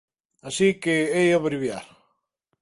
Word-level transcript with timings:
Así 0.47 0.67
que 0.81 0.95
hei 1.15 1.29
abreviar. 1.33 1.85